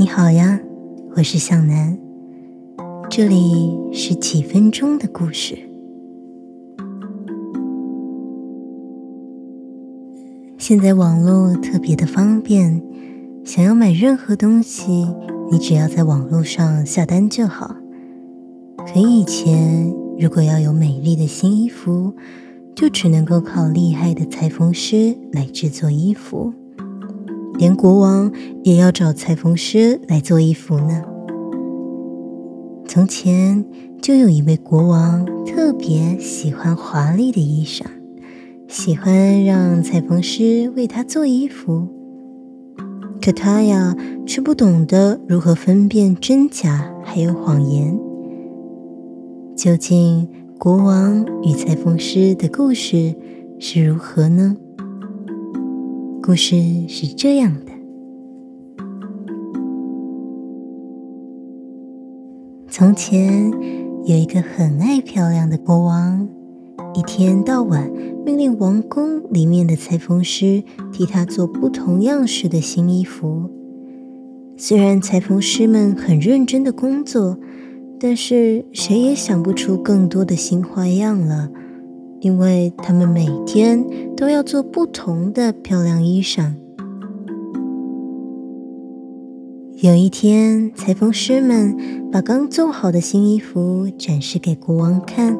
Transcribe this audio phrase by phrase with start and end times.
[0.00, 0.58] 你好呀，
[1.14, 1.98] 我是向南，
[3.10, 5.58] 这里是几分钟的故事。
[10.56, 12.82] 现在网络特别的方便，
[13.44, 15.06] 想要买任何东西，
[15.52, 17.76] 你只要在网络上下单就好。
[18.78, 22.14] 可以前，如果要有美丽的新衣服，
[22.74, 26.54] 就只能够靠厉害的裁缝师来制作衣服。
[27.60, 28.32] 连国王
[28.64, 31.02] 也要找裁缝师来做衣服呢。
[32.88, 33.62] 从前
[34.00, 37.82] 就有一位国王，特别喜欢华丽的衣裳，
[38.66, 41.86] 喜欢让裁缝师为他做衣服。
[43.20, 43.94] 可他呀，
[44.26, 47.94] 却不懂得如何分辨真假，还有谎言。
[49.54, 50.26] 究竟
[50.58, 53.14] 国王与裁缝师的故事
[53.58, 54.56] 是如何呢？
[56.22, 56.54] 故事
[56.86, 57.72] 是这样的：
[62.68, 63.50] 从前
[64.04, 66.28] 有一个很爱漂亮的国王，
[66.94, 67.90] 一天到晚
[68.24, 73.50] 命令王宫里面的裁缝师替他做不同样式的新衣服。
[74.58, 77.38] 虽然裁缝师们很认真的工作，
[77.98, 81.50] 但是谁也想不出更多的新花样了。
[82.20, 83.84] 因为他们每天
[84.16, 86.52] 都要做不同的漂亮衣裳。
[89.82, 91.74] 有一天，裁缝师们
[92.12, 95.38] 把刚做好的新衣服展示给国王看，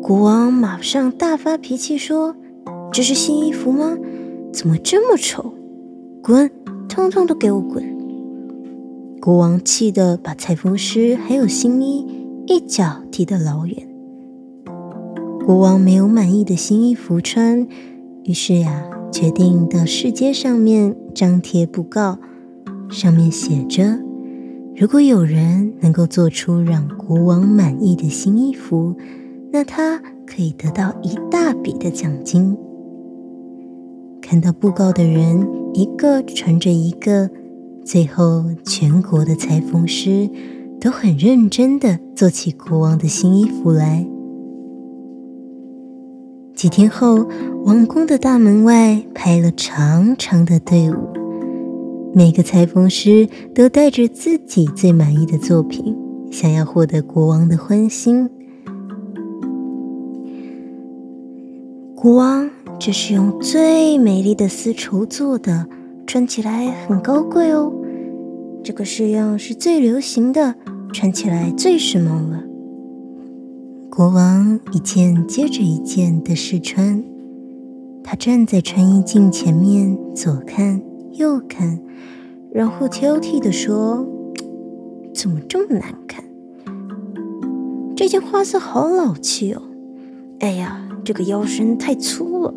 [0.00, 2.34] 国王马上大发脾气说
[2.90, 3.98] ：“这是新衣服吗？
[4.52, 5.52] 怎么这么丑？
[6.22, 6.50] 滚！
[6.88, 7.84] 通通都给我滚！”
[9.20, 12.06] 国王气得把裁缝师还有新衣
[12.46, 13.87] 一脚踢得老远。
[15.48, 17.66] 国王没有满意的新衣服穿，
[18.24, 22.18] 于是呀，决定到世界上面张贴布告，
[22.90, 23.98] 上面写着：
[24.76, 28.94] 如果有人能够做出让国王满意的新衣服，
[29.50, 29.96] 那他
[30.26, 32.54] 可以得到一大笔的奖金。
[34.20, 37.30] 看到布告的人一个传着一个，
[37.86, 40.28] 最后全国的裁缝师
[40.78, 44.06] 都很认真的做起国王的新衣服来。
[46.58, 47.24] 几天后，
[47.66, 50.96] 王宫的大门外排了长长的队伍，
[52.12, 55.96] 每个裁缝师都带着自己最满意的作品，
[56.32, 58.28] 想要获得国王的欢心。
[61.94, 65.68] 国王，这是用最美丽的丝绸做的，
[66.08, 67.72] 穿起来很高贵哦。
[68.64, 70.56] 这个式样是最流行的，
[70.92, 72.47] 穿起来最时髦了。
[73.98, 77.02] 国王一件接着一件的试穿，
[78.04, 80.80] 他站在穿衣镜前面，左看
[81.14, 81.80] 右看，
[82.52, 84.06] 然后挑剔的说
[85.12, 86.24] ：“怎么这么难看？
[87.96, 89.62] 这件花色好老气哦！
[90.38, 92.54] 哎呀，这个腰身太粗了。”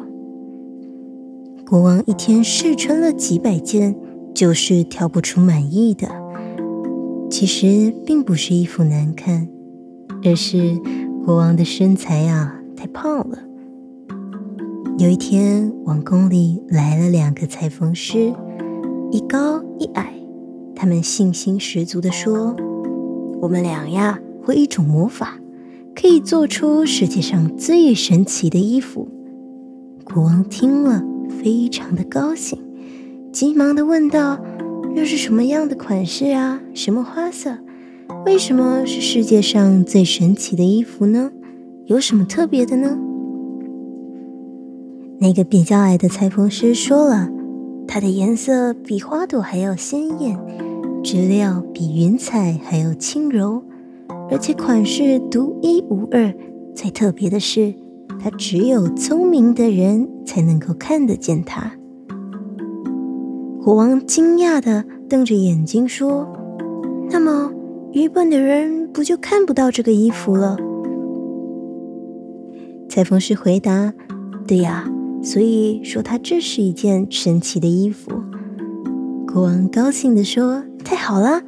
[1.67, 3.95] 国王一天试穿了几百件，
[4.35, 6.07] 就是挑不出满意的。
[7.31, 9.47] 其实并不是衣服难看，
[10.23, 10.79] 而是……
[11.23, 13.37] 国王的身材呀，太胖了。
[14.97, 18.33] 有一天，王宫里来了两个裁缝师，
[19.11, 20.13] 一高一矮。
[20.75, 22.55] 他们信心十足地说
[23.39, 25.37] ：“我们俩呀，会一种魔法，
[25.95, 29.07] 可以做出世界上最神奇的衣服。”
[30.03, 32.57] 国王听了，非常的高兴，
[33.31, 34.39] 急忙地问道
[34.97, 36.59] ：“又是什么样的款式啊？
[36.73, 37.59] 什么花色？”
[38.25, 41.31] 为什么是世界上最神奇的衣服呢？
[41.85, 42.97] 有什么特别的呢？
[45.19, 47.29] 那个比较矮的裁缝师说了，
[47.87, 50.39] 它的颜色比花朵还要鲜艳，
[51.03, 53.63] 质料比云彩还要轻柔，
[54.29, 56.33] 而且款式独一无二。
[56.73, 57.73] 最特别的是，
[58.19, 61.73] 它只有聪明的人才能够看得见它。
[63.61, 66.27] 国王惊讶的瞪着眼睛说
[67.11, 67.51] ：“那么？”
[67.93, 70.57] 愚笨的人不就看不到这个衣服了？
[72.87, 73.93] 裁缝师回答
[74.47, 74.89] ：“对呀，
[75.21, 78.11] 所以说它这是一件神奇的衣服。”
[79.27, 81.41] 国王高兴地说：“太好了！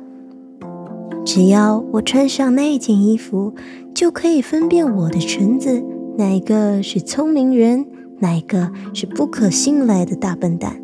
[1.26, 3.54] 只要我穿上那件衣服，
[3.96, 5.82] 就可以分辨我的裙子
[6.18, 7.86] 哪一个是聪明人，
[8.20, 10.76] 哪一个是不可信赖的大笨蛋。”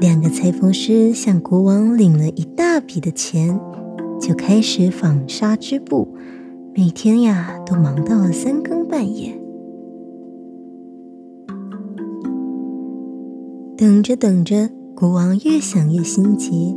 [0.00, 3.60] 两个裁缝师向国王领了一大笔的钱，
[4.18, 6.08] 就开始纺纱织布，
[6.74, 9.38] 每天呀都忙到了三更半夜。
[13.76, 16.74] 等着等着，国王越想越心急。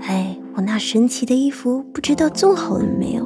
[0.00, 3.24] 哎，我那神奇的衣服不知道做好了没有？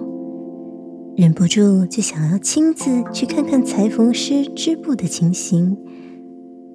[1.16, 5.78] 忍不住就想要亲自去看看裁缝师织布的情形。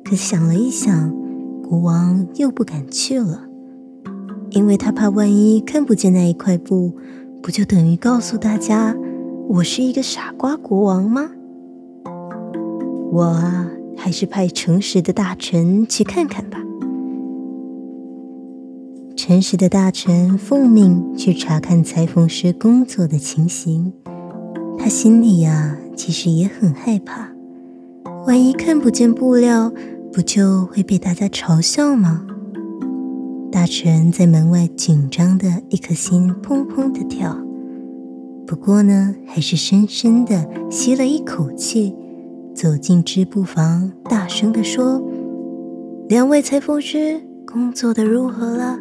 [0.03, 1.13] 可想了一想，
[1.69, 3.41] 国王又不敢去了，
[4.51, 6.93] 因为他怕万一看不见那一块布，
[7.43, 8.95] 不就等于告诉大家
[9.49, 11.29] 我是一个傻瓜国王吗？
[13.11, 16.57] 我啊，还是派诚实的大臣去看看吧。
[19.17, 23.91] 诚实的大臣奉命去查看裁缝师工作的情形，
[24.77, 27.27] 他心里呀，其实也很害怕。
[28.25, 29.71] 万一看不见布料，
[30.17, 32.25] 不就会被大家嘲笑吗？
[33.51, 37.37] 大臣在门外紧张的一颗心砰砰的跳，
[38.47, 41.95] 不过呢，还是深深的吸了一口气。
[42.55, 44.99] 走进织布房，大声的说
[46.09, 48.79] ：“两位裁缝师工作的如何了？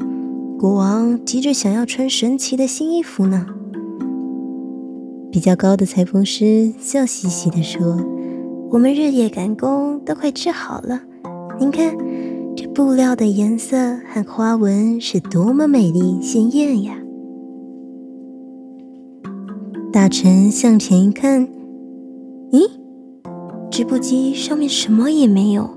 [0.59, 3.45] 国王急着想要穿神奇的新衣服呢。”
[5.31, 8.03] 比较高的裁缝师笑嘻嘻的说
[8.73, 11.03] ：“我们日夜赶工，都快织好了。
[11.59, 11.97] 您看，
[12.55, 13.77] 这布料的颜色
[14.13, 16.99] 和花纹是多么美丽鲜艳呀！”
[19.91, 21.49] 大臣向前一看，
[22.53, 22.69] 咦？
[23.71, 25.71] 织布机上面什么也没有，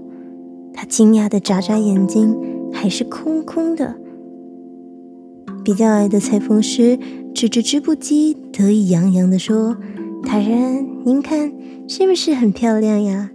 [0.74, 2.36] 他惊讶的眨眨眼睛，
[2.74, 3.96] 还是空空的。
[5.64, 7.00] 比较矮的裁缝师
[7.34, 9.78] 指着织布机，得意洋洋的说
[10.28, 11.54] ：“大人，您看
[11.88, 13.32] 是不是很漂亮呀？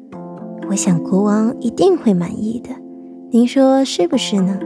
[0.69, 2.71] 我想国王一定会满意的，
[3.31, 4.59] 您说是不是呢？”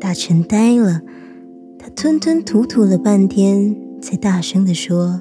[0.00, 1.02] 大臣呆了，
[1.78, 5.20] 他吞吞吐吐了半天，才大声的说：“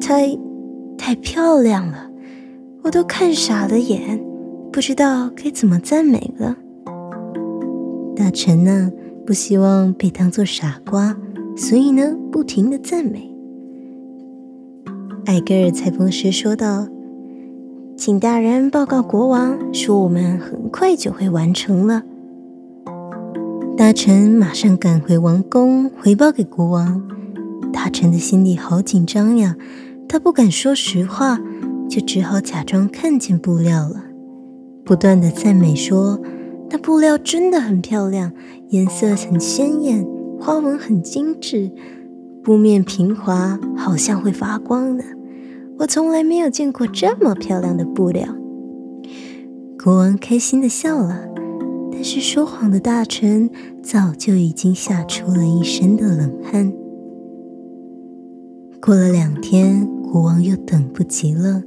[0.00, 0.38] 太……”
[1.00, 2.10] 太漂亮了，
[2.82, 4.20] 我都看傻了眼，
[4.70, 6.56] 不知道该怎么赞美了。
[8.14, 8.92] 大臣呢，
[9.24, 11.16] 不希望被当作傻瓜，
[11.56, 13.32] 所以呢，不停的赞美。
[15.24, 16.88] 艾格尔裁缝师说道
[17.98, 22.04] ：“请大人报告国王，说我们很快就会完成了。”
[23.76, 27.02] 大臣马上赶回王宫，回报给国王。
[27.72, 29.56] 大臣的心里好紧张呀。
[30.08, 31.40] 他不敢说实话，
[31.90, 34.04] 就只好假装看见布料了，
[34.84, 36.20] 不断的赞美说
[36.70, 38.30] ：“那布料真的很漂亮，
[38.68, 40.06] 颜色很鲜艳，
[40.40, 41.72] 花纹很精致，
[42.44, 45.02] 布面平滑，好像会发光呢。
[45.78, 48.26] 我从来没有见过这么漂亮的布料。”
[49.82, 51.28] 国王开心的笑了，
[51.92, 53.50] 但是说谎的大臣
[53.82, 56.72] 早就已经吓出了一身的冷汗。
[58.80, 59.88] 过了两天。
[60.10, 61.62] 国王又等不及了，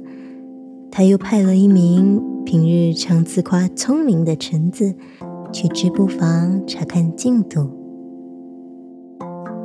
[0.90, 4.96] 他又派了一名平日常自夸聪明的臣子
[5.52, 7.70] 去织布房查看进度。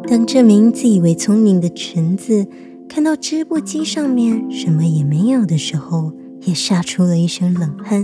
[0.07, 2.45] 当这名自以为聪明的臣子
[2.89, 6.11] 看到织布机上面什么也没有的时候，
[6.41, 8.03] 也吓出了一身冷汗。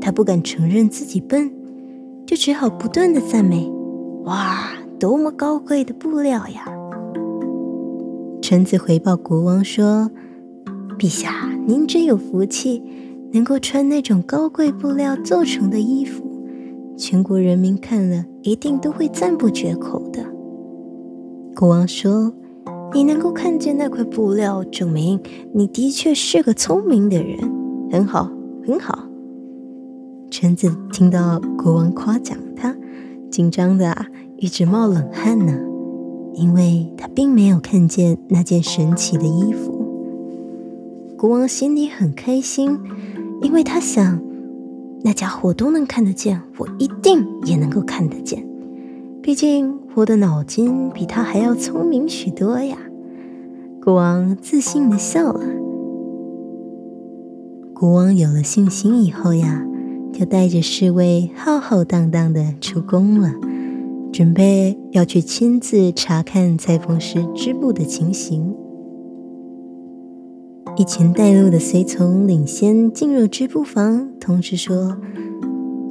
[0.00, 1.50] 他不敢承认自己笨，
[2.26, 3.70] 就只好不断的赞美
[4.24, 6.64] ：“哇，多么高贵的布料呀！”
[8.40, 10.10] 臣子回报国王说
[10.98, 12.82] ：“陛下，您真有福气，
[13.32, 16.24] 能够穿那种高贵布料做成的衣服，
[16.96, 20.24] 全国人民看了一定都会赞不绝口的。”
[21.54, 22.32] 国王说
[22.94, 25.20] ：“你能够看见那块布料，证明
[25.52, 27.38] 你的确是个聪明的人，
[27.90, 28.30] 很好，
[28.66, 29.04] 很好。”
[30.30, 32.76] 臣子听到国王夸奖他，
[33.30, 35.58] 紧张的啊，一直冒冷汗呢。
[36.34, 39.72] 因为他并没有看见那件神奇的衣服，
[41.16, 42.78] 国王心里很开心，
[43.42, 44.20] 因为他想，
[45.02, 48.46] 那家伙都能看得见，我一定也能够看得见。
[49.20, 52.78] 毕竟我的脑筋比他还要聪明许多呀。
[53.82, 55.44] 国王自信的笑了。
[57.74, 59.66] 国王有了信心以后呀，
[60.12, 63.34] 就带着侍卫浩浩荡荡的出宫了。
[64.12, 68.54] 准备要去亲自查看裁缝师织布的情形。
[70.76, 74.96] 一群带路的随从领先进入织布房，通知说：“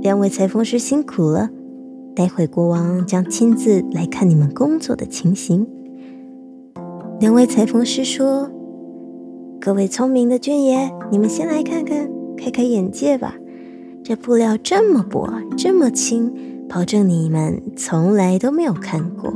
[0.01, 1.49] 两位裁缝师辛苦了，
[2.17, 5.67] 待会国王将亲自来看你们工作的情形。”
[7.21, 8.49] 两位裁缝师说
[9.61, 13.35] ：“各位聪明的军爷，你们先来看看，开开眼界吧。
[14.03, 16.33] 这布料这么薄，这么轻。”
[16.69, 19.33] 保证你们从来都没有看过。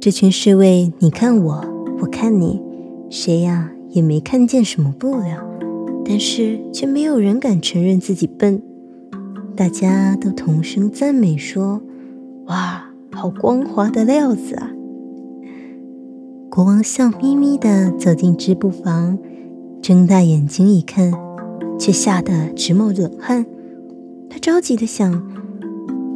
[0.00, 1.62] 这群侍卫，你看我，
[2.00, 2.62] 我看你，
[3.10, 5.44] 谁呀也没看见什么布料，
[6.06, 8.62] 但是却没有人敢承认自己笨。
[9.56, 11.80] 大家都同声赞美说
[12.46, 14.72] ：“哇，好光滑的料子啊！”
[16.50, 19.16] 国王笑眯眯的走进织布房，
[19.80, 21.12] 睁大眼睛一看，
[21.78, 23.46] 却吓得直冒冷汗。
[24.28, 25.24] 他着急的想：“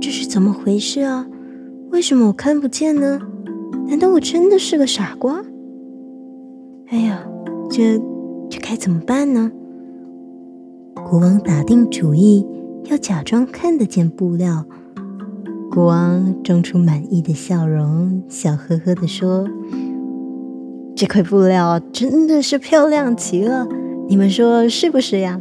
[0.03, 1.29] 这是怎么回事啊？
[1.91, 3.21] 为什么我看不见呢？
[3.87, 5.45] 难道我真的是个傻瓜？”
[6.91, 7.25] 哎呀，
[7.71, 7.99] 这
[8.51, 9.53] 这该怎么办呢？
[11.09, 12.45] 国王打定主意
[12.89, 14.65] 要假装看得见布料。
[15.71, 19.47] 国王装出满意的笑容，笑呵呵的说
[20.97, 23.69] ：“这块布料真的是漂亮极了，
[24.09, 25.41] 你们说是不是呀？”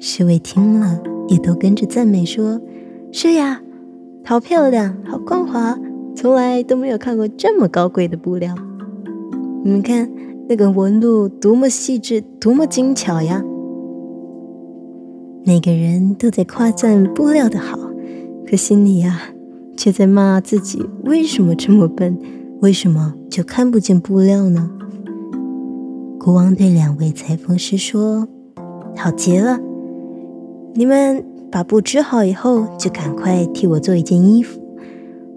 [0.00, 2.60] 侍卫听了也都跟着赞美说
[3.12, 3.60] ：“是呀，
[4.24, 5.78] 好漂亮，好光滑，
[6.16, 8.54] 从来都没有看过这么高贵的布料。
[9.64, 10.10] 你们看。”
[10.50, 13.44] 那个纹路多么细致，多么精巧呀！
[15.48, 17.78] 每个人都在夸赞布料的好，
[18.46, 19.18] 可心里呀，
[19.78, 22.18] 却在骂自己为什么这么笨，
[22.60, 24.70] 为什么就看不见布料呢？
[26.20, 28.28] 国王对两位裁缝师说
[28.94, 29.58] ：“好极了，
[30.74, 34.60] 你们把布织好以后，就赶快替我做一件衣服。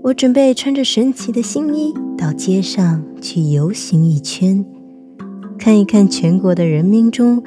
[0.03, 4.65] 我准备穿着神奇的新衣到街上去游行一圈。”
[5.57, 7.41] 看一看全国的人民中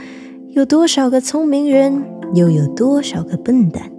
[0.49, 2.03] 有多少个聪明人，
[2.33, 3.91] 又有多少个笨蛋。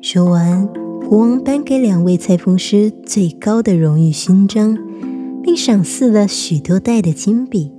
[0.00, 0.68] 说完，
[1.08, 4.78] 国王颁给两位裁缝师最高的荣誉勋章，
[5.42, 7.72] 并赏赐了许多袋的金币。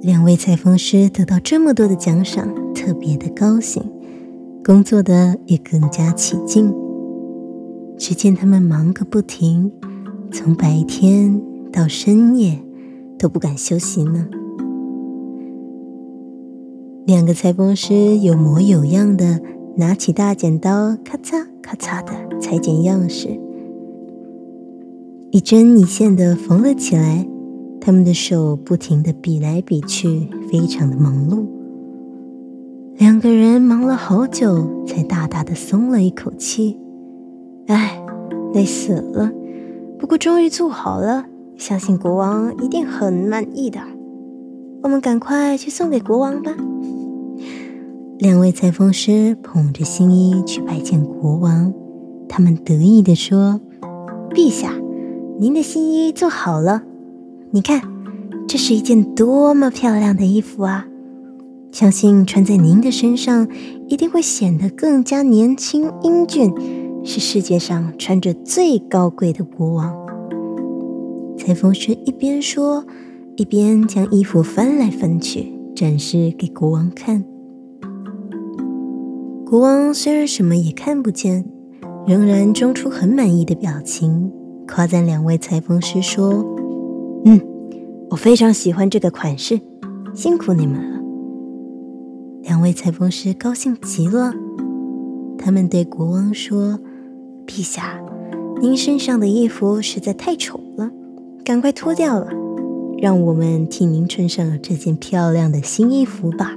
[0.00, 3.82] 两位裁缝师得到这么多的奖赏，特别的高兴，
[4.64, 6.72] 工作的也更加起劲。
[7.96, 9.70] 只见他们忙个不停，
[10.32, 11.40] 从白天。
[11.72, 12.56] 到深夜
[13.18, 14.28] 都不敢休息呢。
[17.06, 19.38] 两个裁缝师有模有样的
[19.76, 23.38] 拿起大剪刀，咔嚓咔嚓的裁剪样式，
[25.30, 27.28] 一针一线的缝了起来。
[27.78, 31.44] 他们的手不停的比来比去，非常的忙碌。
[32.96, 36.78] 两个人忙了好久，才大大的松了一口气。
[37.66, 38.02] 唉，
[38.54, 39.30] 累死了。
[39.98, 41.26] 不过终于做好了。
[41.58, 43.80] 相信国王一定很满意的，
[44.82, 46.56] 我们赶快去送给国王吧。
[48.18, 51.74] 两位裁缝师捧着新衣去拜见国王，
[52.28, 53.60] 他们得意地说
[54.30, 54.72] ：“陛下，
[55.40, 56.84] 您的新衣做好了，
[57.50, 57.82] 你看，
[58.46, 60.86] 这是一件多么漂亮的衣服啊！
[61.72, 63.48] 相信穿在您的身上
[63.88, 66.54] 一定会显得更加年轻英俊，
[67.02, 69.92] 是世界上穿着最高贵的国王。”
[71.36, 72.86] 裁缝师一边说，
[73.36, 77.24] 一边将衣服翻来翻去，展示给国王看。
[79.54, 81.44] 国王虽然什么也看不见，
[82.08, 84.32] 仍然装出很满意的表情，
[84.66, 86.44] 夸赞两位裁缝师说
[87.24, 87.40] ：“嗯，
[88.10, 89.60] 我非常喜欢这个款式，
[90.12, 91.00] 辛苦你们了。”
[92.42, 94.34] 两位裁缝师高兴极了，
[95.38, 96.80] 他们对国王说
[97.46, 98.02] ：“陛下，
[98.60, 100.90] 您身上的衣服实在太丑了。”
[101.46, 102.26] 赶快脱掉了，
[102.98, 106.56] 让我们替您穿上这件漂亮的新衣服吧。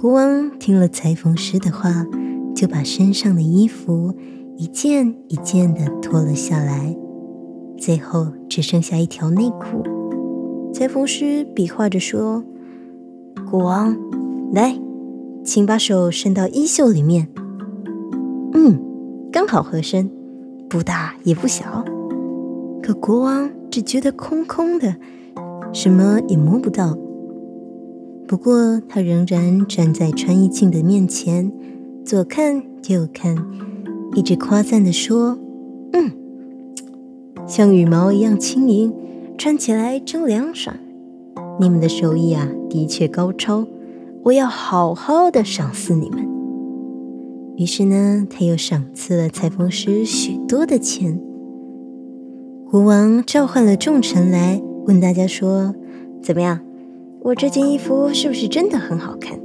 [0.00, 2.06] 国王听了裁缝师的话，
[2.54, 4.14] 就把身上的衣服
[4.56, 6.96] 一件一件的脱了下来，
[7.76, 9.82] 最后只剩下一条内裤。
[10.72, 12.44] 裁缝师比划着说
[13.50, 13.96] ：“国王，
[14.52, 14.78] 来，
[15.42, 17.26] 请把手伸到衣袖里面。
[18.52, 18.80] 嗯，
[19.32, 20.08] 刚好合身，
[20.68, 21.84] 不大也不小。”
[22.80, 24.94] 可国王只觉得空空的，
[25.72, 26.96] 什么也摸不到。
[28.28, 31.50] 不过他仍然站在穿衣镜的面前，
[32.04, 33.34] 左看右看，
[34.14, 35.38] 一直夸赞的说
[35.94, 36.12] ：“嗯，
[37.46, 38.92] 像羽毛一样轻盈，
[39.38, 40.76] 穿起来真凉爽。
[41.58, 43.66] 你们的手艺啊，的确高超，
[44.24, 46.28] 我要好好的赏赐你们。”
[47.56, 51.18] 于是呢，他又赏赐了裁缝师许多的钱。
[52.70, 55.74] 国王召唤了众臣来，问大家说
[56.22, 56.60] ：“怎么样？
[57.20, 59.38] 我这件衣服是不是真的很好看？”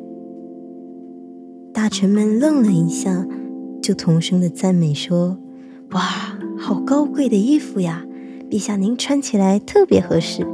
[1.73, 3.27] 大臣们愣了一下，
[3.81, 5.37] 就同声的赞美说
[5.91, 6.01] ：“哇，
[6.57, 8.05] 好高贵的衣服呀！
[8.49, 10.45] 陛下您穿起来特别合适。”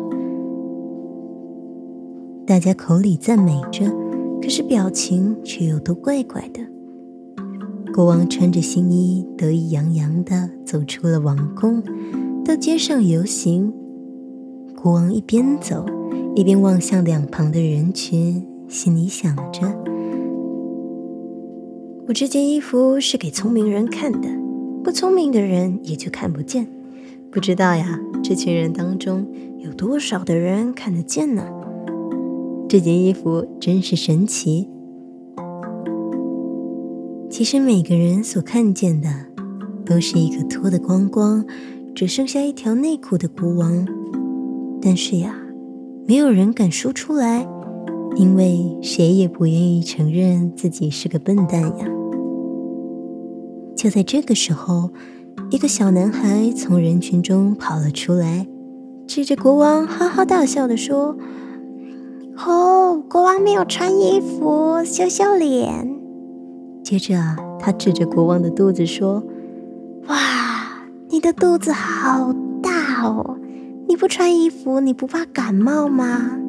[2.48, 3.92] 大家口里赞美着，
[4.42, 6.62] 可是表情却又都怪怪的。
[7.94, 11.84] 国王穿着新衣，得意洋洋的走出了王宫。
[12.46, 13.74] 到街上游行，
[14.82, 15.86] 国王一边走
[16.40, 19.60] 一边望向两旁的人群，心里想着
[22.08, 24.30] ：“我这件衣服是给聪明人看的，
[24.82, 26.66] 不聪明的人也就看不见。
[27.30, 29.28] 不知道呀，这群人当中
[29.58, 31.46] 有多少的人看得见呢？
[32.70, 34.70] 这件衣服真是神奇。
[37.30, 39.10] 其实每个人所看见的，
[39.86, 41.46] 都是一个脱得光光，
[41.94, 43.86] 只剩下一条内裤的国王。
[44.82, 45.36] 但是呀。”
[46.10, 47.48] 没有人敢说出来，
[48.16, 51.86] 因为谁也不愿意承认自己是个笨蛋呀。
[53.78, 54.90] 就在这个时候，
[55.52, 58.48] 一个小男孩从人群中跑了出来，
[59.06, 61.16] 指着国王哈哈大笑的说
[62.44, 65.96] ：“哦，国王没有穿衣服，羞羞脸。”
[66.84, 67.22] 接着，
[67.60, 69.24] 他指着国王的肚子说
[70.10, 70.18] ：“哇，
[71.10, 73.38] 你的肚子好大哦！”
[74.00, 76.40] 不穿衣服，你不怕感冒吗？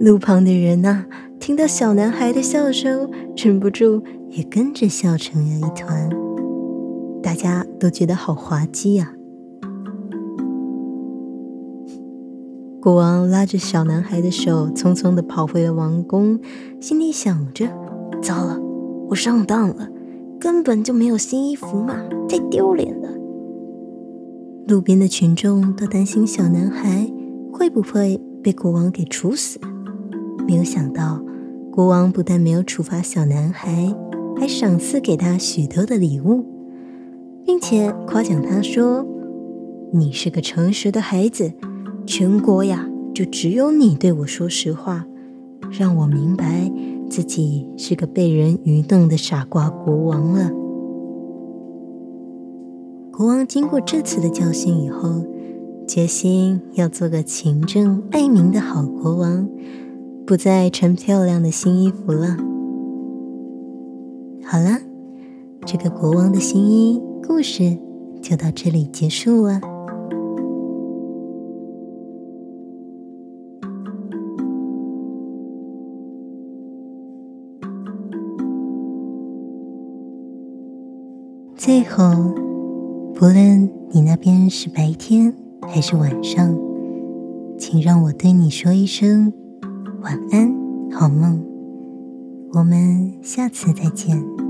[0.00, 1.04] 路旁的人呐，
[1.38, 6.08] 听到小男孩的笑声，忍不住也跟着笑成了一团。
[7.22, 9.12] 大家都觉得好滑稽呀。
[12.80, 16.40] 国王拉着小男孩的手，匆匆的跑回了王宫，
[16.80, 17.68] 心里想着：
[18.22, 18.58] 糟了，
[19.10, 19.90] 我上当了，
[20.40, 23.10] 根本就没有新衣服嘛，太丢脸了。
[24.66, 27.06] 路边的群众都担心小男孩
[27.52, 29.60] 会不会被国王给处死，
[30.46, 31.22] 没有想到
[31.70, 33.94] 国王不但没有处罚小男孩，
[34.40, 36.46] 还赏赐给他许多的礼物，
[37.44, 39.06] 并且夸奖他说
[39.92, 41.52] ：“你是个诚实的孩子，
[42.06, 45.04] 全国呀就只有你对我说实话，
[45.70, 46.72] 让我明白
[47.10, 50.50] 自己是个被人愚弄的傻瓜国王了。”
[53.16, 55.24] 国王经过这次的教训以后，
[55.86, 59.48] 决心要做个勤政爱民的好国王，
[60.26, 62.36] 不再穿漂亮的新衣服了。
[64.42, 64.80] 好了，
[65.64, 67.78] 这个国王的新衣故事
[68.20, 69.60] 就到这里结束了。
[81.56, 82.34] 最后。
[83.16, 85.32] 不论你那边是白天
[85.68, 86.52] 还是晚上，
[87.56, 89.32] 请让我对你说一声
[90.02, 90.52] 晚安，
[90.90, 91.40] 好梦。
[92.52, 94.43] 我们下次再见。